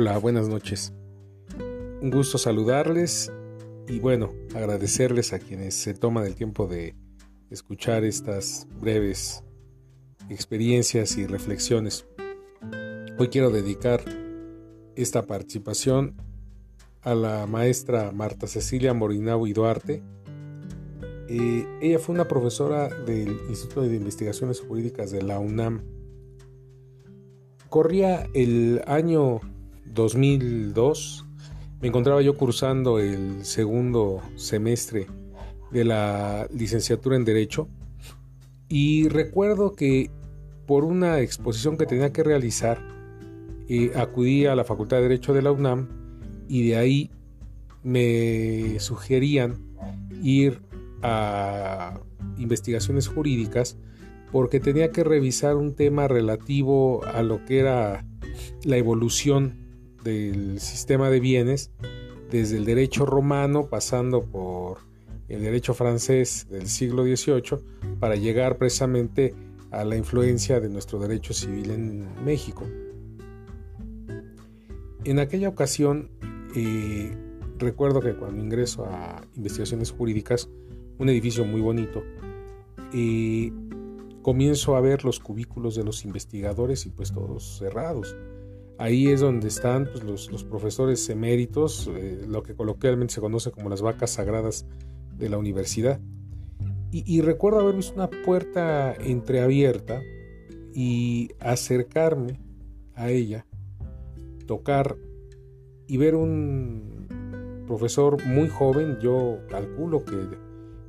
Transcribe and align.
Hola, 0.00 0.16
buenas 0.16 0.48
noches. 0.48 0.94
Un 2.00 2.08
gusto 2.10 2.38
saludarles 2.38 3.30
y 3.86 3.98
bueno, 3.98 4.32
agradecerles 4.54 5.34
a 5.34 5.38
quienes 5.38 5.74
se 5.74 5.92
toman 5.92 6.24
el 6.24 6.36
tiempo 6.36 6.66
de 6.66 6.94
escuchar 7.50 8.04
estas 8.04 8.66
breves 8.80 9.44
experiencias 10.30 11.18
y 11.18 11.26
reflexiones. 11.26 12.06
Hoy 13.18 13.28
quiero 13.28 13.50
dedicar 13.50 14.00
esta 14.96 15.26
participación 15.26 16.16
a 17.02 17.14
la 17.14 17.46
maestra 17.46 18.10
Marta 18.10 18.46
Cecilia 18.46 18.94
Morinau 18.94 19.46
y 19.46 19.52
Duarte. 19.52 20.02
Eh, 21.28 21.66
ella 21.82 21.98
fue 21.98 22.14
una 22.14 22.26
profesora 22.26 22.88
del 22.88 23.38
Instituto 23.50 23.82
de 23.82 23.96
Investigaciones 23.96 24.60
Jurídicas 24.60 25.10
de 25.10 25.20
la 25.20 25.38
UNAM. 25.38 25.82
Corría 27.68 28.26
el 28.32 28.80
año 28.86 29.42
2002 29.92 31.26
me 31.80 31.88
encontraba 31.88 32.20
yo 32.20 32.36
cursando 32.36 32.98
el 32.98 33.44
segundo 33.44 34.20
semestre 34.36 35.06
de 35.70 35.84
la 35.84 36.46
licenciatura 36.52 37.16
en 37.16 37.24
Derecho 37.24 37.68
y 38.68 39.08
recuerdo 39.08 39.72
que 39.72 40.10
por 40.66 40.84
una 40.84 41.20
exposición 41.20 41.76
que 41.76 41.86
tenía 41.86 42.12
que 42.12 42.22
realizar 42.22 42.78
eh, 43.68 43.92
acudí 43.96 44.46
a 44.46 44.54
la 44.54 44.64
Facultad 44.64 44.98
de 44.98 45.04
Derecho 45.04 45.32
de 45.32 45.42
la 45.42 45.52
UNAM 45.52 45.88
y 46.48 46.68
de 46.68 46.76
ahí 46.76 47.10
me 47.82 48.78
sugerían 48.78 49.64
ir 50.22 50.60
a 51.02 52.00
investigaciones 52.36 53.08
jurídicas 53.08 53.78
porque 54.32 54.60
tenía 54.60 54.90
que 54.90 55.02
revisar 55.02 55.56
un 55.56 55.74
tema 55.74 56.08
relativo 56.08 57.04
a 57.04 57.22
lo 57.22 57.44
que 57.44 57.58
era 57.58 58.04
la 58.64 58.76
evolución 58.76 59.69
del 60.02 60.60
sistema 60.60 61.10
de 61.10 61.20
bienes 61.20 61.70
desde 62.30 62.56
el 62.56 62.64
derecho 62.64 63.06
romano 63.06 63.66
pasando 63.66 64.22
por 64.22 64.78
el 65.28 65.42
derecho 65.42 65.74
francés 65.74 66.46
del 66.50 66.68
siglo 66.68 67.04
XVIII 67.04 67.58
para 67.98 68.16
llegar 68.16 68.58
precisamente 68.58 69.34
a 69.70 69.84
la 69.84 69.96
influencia 69.96 70.60
de 70.60 70.68
nuestro 70.68 70.98
derecho 70.98 71.32
civil 71.32 71.70
en 71.70 72.24
México. 72.24 72.66
En 75.04 75.18
aquella 75.18 75.48
ocasión, 75.48 76.10
eh, 76.54 77.16
recuerdo 77.58 78.00
que 78.00 78.14
cuando 78.14 78.42
ingreso 78.42 78.84
a 78.84 79.22
investigaciones 79.36 79.92
jurídicas, 79.92 80.48
un 80.98 81.08
edificio 81.08 81.44
muy 81.44 81.60
bonito, 81.60 82.02
eh, 82.92 83.52
comienzo 84.22 84.76
a 84.76 84.80
ver 84.80 85.04
los 85.04 85.20
cubículos 85.20 85.76
de 85.76 85.84
los 85.84 86.04
investigadores 86.04 86.86
y 86.86 86.90
pues 86.90 87.12
todos 87.12 87.58
cerrados. 87.58 88.16
Ahí 88.80 89.08
es 89.08 89.20
donde 89.20 89.48
están 89.48 89.90
pues, 89.92 90.30
los, 90.30 90.42
profesores 90.44 91.06
eméritos, 91.10 91.90
eh, 91.94 92.24
lo 92.26 92.42
que 92.42 92.54
coloquialmente 92.54 93.12
se 93.12 93.20
conoce 93.20 93.50
como 93.50 93.68
las 93.68 93.82
vacas 93.82 94.12
sagradas 94.12 94.64
de 95.18 95.28
la 95.28 95.36
universidad. 95.36 96.00
Y, 96.90 97.20
recuerdo 97.20 97.60
haber 97.60 97.76
visto 97.76 97.94
una 97.94 98.08
puerta 98.08 98.94
entreabierta 98.94 100.00
y 100.74 101.28
acercarme 101.40 102.40
a 102.94 103.10
ella, 103.10 103.44
tocar 104.46 104.96
y 105.86 105.98
ver 105.98 106.14
un 106.14 107.64
profesor 107.66 108.24
muy 108.24 108.48
joven, 108.48 108.96
yo 109.02 109.40
calculo 109.50 110.06
que 110.06 110.16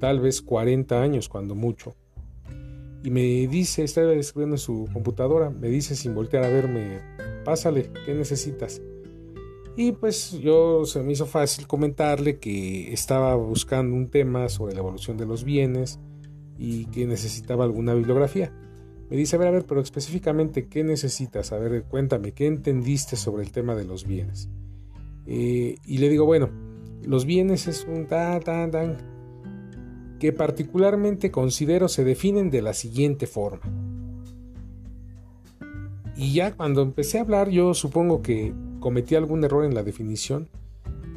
tal 0.00 0.20
vez 0.20 0.40
40 0.40 1.02
años 1.02 1.28
cuando 1.28 1.54
mucho, 1.54 1.94
y 3.04 3.10
me 3.10 3.46
dice, 3.46 3.84
estaba 3.84 4.14
escribiendo 4.14 4.54
en 4.54 4.60
su 4.60 4.88
computadora, 4.90 5.50
me 5.50 5.68
dice 5.68 5.94
sin 5.94 6.14
voltear 6.14 6.44
a 6.44 6.48
verme, 6.48 7.13
pásale, 7.44 7.90
¿qué 8.04 8.14
necesitas? 8.14 8.80
Y 9.76 9.92
pues 9.92 10.32
yo 10.40 10.84
se 10.84 11.02
me 11.02 11.12
hizo 11.12 11.26
fácil 11.26 11.66
comentarle 11.66 12.38
que 12.38 12.92
estaba 12.92 13.34
buscando 13.34 13.96
un 13.96 14.08
tema 14.08 14.48
sobre 14.48 14.74
la 14.74 14.80
evolución 14.80 15.16
de 15.16 15.26
los 15.26 15.44
bienes 15.44 15.98
y 16.58 16.86
que 16.86 17.06
necesitaba 17.06 17.64
alguna 17.64 17.94
bibliografía. 17.94 18.52
Me 19.10 19.16
dice, 19.16 19.36
a 19.36 19.38
ver, 19.40 19.48
a 19.48 19.50
ver, 19.50 19.66
pero 19.66 19.80
específicamente, 19.80 20.68
¿qué 20.68 20.84
necesitas? 20.84 21.52
A 21.52 21.58
ver, 21.58 21.84
cuéntame, 21.84 22.32
¿qué 22.32 22.46
entendiste 22.46 23.16
sobre 23.16 23.42
el 23.42 23.50
tema 23.50 23.74
de 23.74 23.84
los 23.84 24.06
bienes? 24.06 24.48
Eh, 25.26 25.76
y 25.84 25.98
le 25.98 26.08
digo, 26.08 26.24
bueno, 26.24 26.50
los 27.02 27.24
bienes 27.24 27.66
es 27.66 27.84
un 27.84 28.06
tan, 28.06 28.40
tan, 28.40 28.70
tan, 28.70 28.96
que 30.20 30.32
particularmente 30.32 31.30
considero 31.30 31.88
se 31.88 32.04
definen 32.04 32.50
de 32.50 32.62
la 32.62 32.72
siguiente 32.74 33.26
forma. 33.26 33.83
Y 36.16 36.32
ya 36.32 36.54
cuando 36.54 36.82
empecé 36.82 37.18
a 37.18 37.22
hablar, 37.22 37.50
yo 37.50 37.74
supongo 37.74 38.22
que 38.22 38.54
cometí 38.80 39.14
algún 39.14 39.44
error 39.44 39.64
en 39.64 39.74
la 39.74 39.82
definición. 39.82 40.48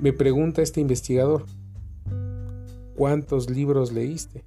Me 0.00 0.12
pregunta 0.12 0.62
este 0.62 0.80
investigador, 0.80 1.44
¿cuántos 2.96 3.50
libros 3.50 3.92
leíste? 3.92 4.42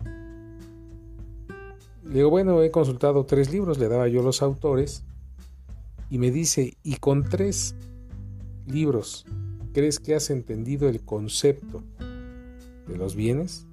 Le 2.03 2.15
digo, 2.15 2.29
bueno, 2.29 2.61
he 2.63 2.71
consultado 2.71 3.25
tres 3.25 3.51
libros, 3.51 3.77
le 3.77 3.87
daba 3.87 4.07
yo 4.07 4.23
los 4.23 4.41
autores, 4.41 5.03
y 6.09 6.17
me 6.17 6.31
dice, 6.31 6.77
¿y 6.83 6.95
con 6.95 7.23
tres 7.23 7.75
libros 8.65 9.25
crees 9.73 9.99
que 9.99 10.15
has 10.15 10.29
entendido 10.29 10.89
el 10.89 11.01
concepto 11.01 11.83
de 12.87 12.97
los 12.97 13.15
bienes? 13.15 13.67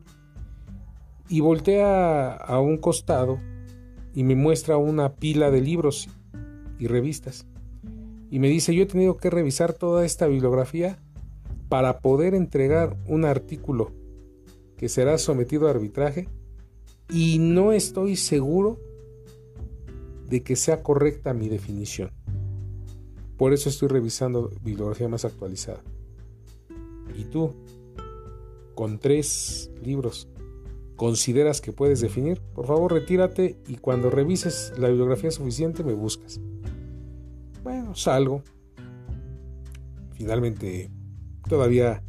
y 1.29 1.41
voltea 1.41 2.33
a 2.33 2.61
un 2.61 2.77
costado 2.77 3.41
y 4.15 4.23
me 4.25 4.37
muestra 4.37 4.77
una 4.77 5.15
pila 5.15 5.51
de 5.51 5.61
libros 5.61 6.09
y 6.79 6.87
revistas. 6.87 7.47
Y 8.31 8.39
me 8.39 8.49
dice, 8.49 8.75
yo 8.75 8.83
he 8.83 8.87
tenido 8.87 9.17
que 9.17 9.31
revisar 9.31 9.73
toda 9.73 10.05
esta 10.05 10.27
bibliografía 10.27 10.99
para 11.69 12.01
poder 12.01 12.35
entregar 12.35 12.97
un 13.07 13.25
artículo 13.25 13.93
que 14.77 14.89
será 14.89 15.19
sometido 15.19 15.67
a 15.67 15.71
arbitraje 15.71 16.29
y 17.09 17.39
no 17.39 17.73
estoy 17.73 18.17
seguro 18.17 18.79
de 20.29 20.43
que 20.43 20.57
sea 20.57 20.83
correcta 20.83 21.35
mi 21.35 21.49
definición. 21.49 22.11
Por 23.37 23.53
eso 23.53 23.69
estoy 23.69 23.89
revisando 23.89 24.51
bibliografía 24.63 25.09
más 25.09 25.25
actualizada. 25.25 25.83
¿Y 27.17 27.25
tú? 27.25 27.55
Con 28.75 28.99
tres 28.99 29.71
libros 29.83 30.29
consideras 30.97 31.61
que 31.61 31.73
puedes 31.73 32.01
definir, 32.01 32.41
por 32.55 32.67
favor 32.67 32.93
retírate 32.93 33.59
y 33.69 33.77
cuando 33.77 34.11
revises 34.11 34.73
la 34.79 34.89
bibliografía 34.89 35.31
suficiente 35.31 35.85
me 35.85 35.93
buscas. 35.93 36.41
Salgo. 37.95 38.43
Finalmente, 40.15 40.91
todavía 41.49 42.03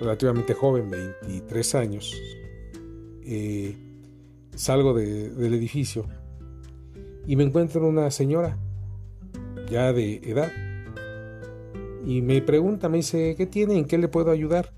relativamente 0.00 0.54
joven, 0.54 0.90
23 0.90 1.74
años, 1.74 2.14
eh, 3.22 3.76
salgo 4.54 4.94
del 4.94 5.54
edificio 5.54 6.06
y 7.26 7.36
me 7.36 7.44
encuentro 7.44 7.86
una 7.86 8.10
señora 8.10 8.58
ya 9.70 9.92
de 9.92 10.16
edad 10.16 10.52
y 12.06 12.20
me 12.20 12.42
pregunta, 12.42 12.88
me 12.88 12.98
dice, 12.98 13.34
¿qué 13.36 13.46
tiene? 13.46 13.78
¿En 13.78 13.86
qué 13.86 13.96
le 13.96 14.08
puedo 14.08 14.30
ayudar? 14.30 14.72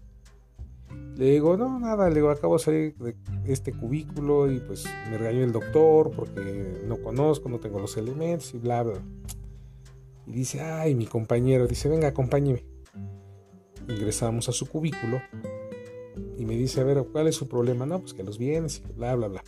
Le 1.17 1.31
digo, 1.31 1.57
no, 1.57 1.81
nada, 1.81 2.09
le 2.09 2.17
digo, 2.17 2.31
acabo 2.31 2.59
de 2.59 2.63
salir 2.63 2.95
de 2.97 3.17
este 3.47 3.73
cubículo 3.73 4.51
y 4.51 4.61
pues 4.61 4.85
me 5.11 5.19
regañó 5.19 5.43
el 5.43 5.51
doctor 5.51 6.13
porque 6.15 6.83
no 6.87 6.99
conozco, 6.99 7.49
no 7.49 7.59
tengo 7.59 7.81
los 7.81 7.97
elementos 7.97 8.55
y 8.55 8.59
bla, 8.59 8.83
bla. 8.83 9.03
Y 10.27 10.33
dice, 10.33 10.61
ay, 10.61 10.95
mi 10.95 11.07
compañero, 11.07 11.67
dice, 11.67 11.89
venga, 11.89 12.09
acompáñeme. 12.09 12.65
Ingresamos 13.89 14.49
a 14.49 14.53
su 14.53 14.67
cubículo 14.67 15.21
y 16.39 16.45
me 16.45 16.57
dice, 16.57 16.81
a 16.81 16.85
ver, 16.85 17.05
¿cuál 17.13 17.29
es 17.29 17.37
su 17.37 17.49
problema? 17.49 17.87
No, 17.87 18.01
pues 18.01 18.13
que 18.13 18.25
los 18.25 18.39
bienes 18.39 18.83
bla, 18.97 19.15
bla, 19.15 19.29
bla. 19.29 19.45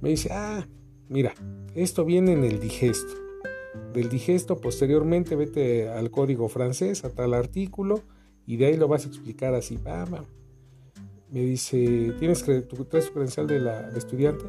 Me 0.00 0.10
dice, 0.10 0.28
ah, 0.32 0.66
mira, 1.08 1.34
esto 1.74 2.04
viene 2.04 2.32
en 2.32 2.44
el 2.44 2.60
digesto. 2.60 3.14
Del 3.92 4.08
digesto 4.08 4.60
posteriormente 4.60 5.36
vete 5.36 5.88
al 5.88 6.10
código 6.10 6.48
francés, 6.48 7.04
a 7.04 7.10
tal 7.10 7.34
artículo, 7.34 8.02
y 8.46 8.56
de 8.56 8.66
ahí 8.66 8.76
lo 8.76 8.88
vas 8.88 9.04
a 9.06 9.08
explicar 9.08 9.54
así. 9.54 9.76
va 9.78 10.06
Me 11.30 11.40
dice, 11.40 12.14
¿tienes 12.18 12.44
tu, 12.44 12.84
¿traes 12.84 13.06
tu 13.06 13.12
credencial 13.14 13.46
de, 13.46 13.60
la, 13.60 13.88
estudiante? 13.96 14.44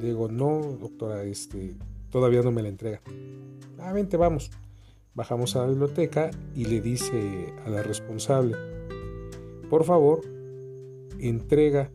Le 0.00 0.08
digo, 0.08 0.28
no, 0.28 0.76
doctora, 0.80 1.22
este, 1.22 1.74
todavía 2.12 2.42
no 2.42 2.52
me 2.52 2.62
la 2.62 2.68
entrega. 2.68 3.00
Ah, 3.80 3.92
vente, 3.92 4.16
vamos. 4.16 4.52
Bajamos 5.14 5.56
a 5.56 5.60
la 5.60 5.66
biblioteca 5.66 6.30
y 6.54 6.66
le 6.66 6.80
dice 6.80 7.52
a 7.66 7.70
la 7.70 7.82
responsable, 7.82 8.56
por 9.68 9.84
favor, 9.84 10.20
entrega 11.18 11.90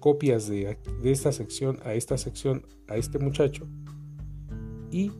copias 0.00 0.48
de, 0.48 0.78
esta 1.04 1.32
sección 1.32 1.78
a 1.84 1.94
esta 1.94 2.16
sección 2.16 2.64
a 2.86 2.96
este 2.96 3.18
muchacho 3.18 3.66
y 4.90 5.12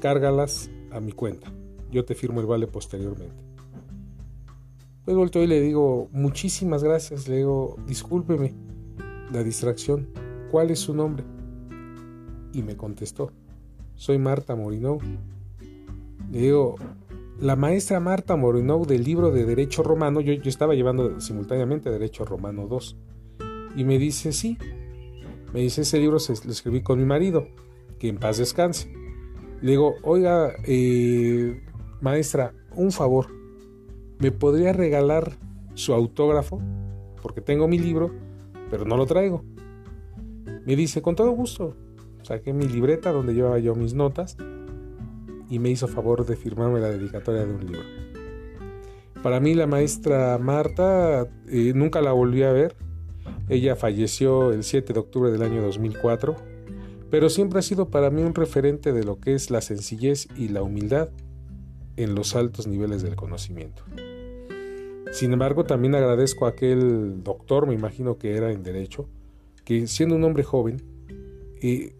cárgalas 0.00 0.70
a 0.90 1.00
mi 1.00 1.12
cuenta. 1.12 1.52
Yo 1.90 2.04
te 2.04 2.14
firmo 2.14 2.40
el 2.40 2.46
vale 2.46 2.66
posteriormente. 2.66 3.36
Pues 5.04 5.16
volteo 5.16 5.42
y 5.42 5.46
le 5.46 5.60
digo, 5.60 6.08
muchísimas 6.12 6.84
gracias. 6.84 7.28
Le 7.28 7.36
digo, 7.38 7.76
discúlpeme 7.86 8.54
la 9.32 9.42
distracción. 9.42 10.08
¿Cuál 10.50 10.70
es 10.70 10.80
su 10.80 10.94
nombre? 10.94 11.24
Y 12.52 12.62
me 12.62 12.76
contestó, 12.76 13.32
soy 13.94 14.18
Marta 14.18 14.56
Morinó. 14.56 14.98
Le 16.30 16.38
digo, 16.40 16.76
la 17.40 17.56
maestra 17.56 18.00
Marta 18.00 18.36
Morinou 18.36 18.84
del 18.84 19.04
libro 19.04 19.30
de 19.30 19.44
Derecho 19.44 19.82
Romano, 19.82 20.20
yo, 20.20 20.32
yo 20.32 20.48
estaba 20.48 20.74
llevando 20.74 21.20
simultáneamente 21.20 21.90
Derecho 21.90 22.24
Romano 22.24 22.66
2, 22.66 22.96
y 23.76 23.84
me 23.84 23.98
dice, 23.98 24.32
sí, 24.32 24.58
me 25.52 25.60
dice, 25.60 25.82
ese 25.82 25.98
libro 25.98 26.18
se, 26.18 26.34
lo 26.44 26.50
escribí 26.50 26.82
con 26.82 26.98
mi 26.98 27.04
marido, 27.04 27.46
que 27.98 28.08
en 28.08 28.18
paz 28.18 28.38
descanse. 28.38 28.92
Le 29.62 29.70
digo, 29.70 29.94
oiga, 30.02 30.52
eh, 30.64 31.62
maestra, 32.00 32.54
un 32.74 32.92
favor, 32.92 33.28
¿me 34.18 34.32
podría 34.32 34.72
regalar 34.72 35.32
su 35.74 35.94
autógrafo? 35.94 36.60
Porque 37.22 37.40
tengo 37.40 37.68
mi 37.68 37.78
libro, 37.78 38.10
pero 38.70 38.84
no 38.84 38.96
lo 38.96 39.06
traigo. 39.06 39.44
Me 40.66 40.76
dice, 40.76 41.02
con 41.02 41.14
todo 41.14 41.30
gusto. 41.30 41.76
Saqué 42.28 42.52
mi 42.52 42.68
libreta 42.68 43.10
donde 43.10 43.32
llevaba 43.32 43.58
yo 43.58 43.74
mis 43.74 43.94
notas 43.94 44.36
y 45.48 45.58
me 45.60 45.70
hizo 45.70 45.88
favor 45.88 46.26
de 46.26 46.36
firmarme 46.36 46.78
la 46.78 46.90
dedicatoria 46.90 47.46
de 47.46 47.54
un 47.54 47.64
libro. 47.64 47.80
Para 49.22 49.40
mí 49.40 49.54
la 49.54 49.66
maestra 49.66 50.36
Marta 50.36 51.26
eh, 51.48 51.72
nunca 51.74 52.02
la 52.02 52.12
volví 52.12 52.42
a 52.42 52.52
ver. 52.52 52.76
Ella 53.48 53.76
falleció 53.76 54.52
el 54.52 54.62
7 54.62 54.92
de 54.92 55.00
octubre 55.00 55.30
del 55.30 55.40
año 55.40 55.62
2004, 55.62 56.36
pero 57.10 57.30
siempre 57.30 57.60
ha 57.60 57.62
sido 57.62 57.88
para 57.88 58.10
mí 58.10 58.20
un 58.22 58.34
referente 58.34 58.92
de 58.92 59.04
lo 59.04 59.18
que 59.18 59.32
es 59.32 59.50
la 59.50 59.62
sencillez 59.62 60.28
y 60.36 60.48
la 60.48 60.62
humildad 60.62 61.08
en 61.96 62.14
los 62.14 62.36
altos 62.36 62.66
niveles 62.66 63.00
del 63.00 63.16
conocimiento. 63.16 63.84
Sin 65.12 65.32
embargo, 65.32 65.64
también 65.64 65.94
agradezco 65.94 66.44
a 66.44 66.50
aquel 66.50 67.24
doctor, 67.24 67.66
me 67.66 67.72
imagino 67.72 68.18
que 68.18 68.36
era 68.36 68.52
en 68.52 68.62
derecho, 68.62 69.08
que 69.64 69.86
siendo 69.86 70.14
un 70.14 70.24
hombre 70.24 70.44
joven, 70.44 70.82
eh, 71.62 71.94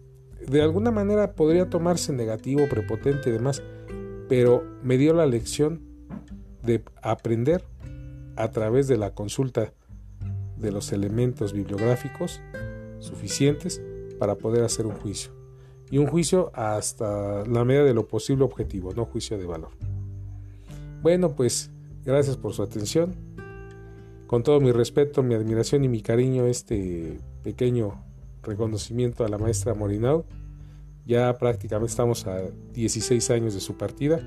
de 0.47 0.61
alguna 0.61 0.91
manera 0.91 1.33
podría 1.33 1.69
tomarse 1.69 2.13
negativo, 2.13 2.67
prepotente 2.69 3.29
y 3.29 3.33
demás, 3.33 3.63
pero 4.27 4.63
me 4.83 4.97
dio 4.97 5.13
la 5.13 5.25
lección 5.25 5.81
de 6.63 6.83
aprender 7.01 7.63
a 8.35 8.51
través 8.51 8.87
de 8.87 8.97
la 8.97 9.13
consulta 9.13 9.73
de 10.57 10.71
los 10.71 10.91
elementos 10.91 11.53
bibliográficos 11.53 12.41
suficientes 12.99 13.81
para 14.19 14.35
poder 14.35 14.63
hacer 14.63 14.85
un 14.85 14.93
juicio. 14.93 15.31
Y 15.91 15.97
un 15.97 16.07
juicio 16.07 16.51
hasta 16.53 17.45
la 17.45 17.65
medida 17.65 17.83
de 17.83 17.93
lo 17.93 18.07
posible 18.07 18.43
objetivo, 18.43 18.93
no 18.93 19.05
juicio 19.05 19.37
de 19.37 19.45
valor. 19.45 19.71
Bueno, 21.01 21.35
pues 21.35 21.71
gracias 22.03 22.37
por 22.37 22.53
su 22.53 22.61
atención. 22.61 23.15
Con 24.27 24.43
todo 24.43 24.59
mi 24.59 24.71
respeto, 24.71 25.23
mi 25.23 25.33
admiración 25.33 25.83
y 25.83 25.87
mi 25.87 26.01
cariño, 26.01 26.45
este 26.45 27.19
pequeño 27.41 28.03
reconocimiento 28.43 29.23
a 29.23 29.29
la 29.29 29.37
maestra 29.37 29.73
Morinau. 29.73 30.25
Ya 31.05 31.37
prácticamente 31.37 31.91
estamos 31.91 32.25
a 32.27 32.41
16 32.73 33.29
años 33.31 33.53
de 33.53 33.59
su 33.59 33.77
partida. 33.77 34.19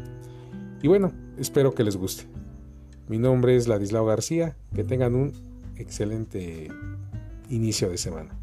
Y 0.82 0.88
bueno, 0.88 1.12
espero 1.38 1.74
que 1.74 1.84
les 1.84 1.96
guste. 1.96 2.24
Mi 3.08 3.18
nombre 3.18 3.56
es 3.56 3.68
Ladislao 3.68 4.06
García. 4.06 4.56
Que 4.74 4.84
tengan 4.84 5.14
un 5.14 5.32
excelente 5.76 6.68
inicio 7.50 7.88
de 7.90 7.98
semana. 7.98 8.36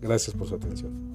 Gracias 0.00 0.36
por 0.36 0.48
su 0.48 0.56
atención. 0.56 1.12